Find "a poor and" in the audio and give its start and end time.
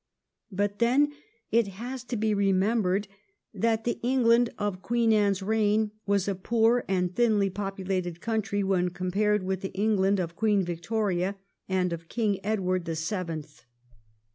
6.27-7.15